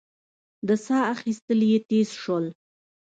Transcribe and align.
د 0.67 0.69
سا 0.85 0.97
اخېستل 1.13 1.59
يې 1.71 1.77
تېز 1.89 2.09
شول. 2.21 2.45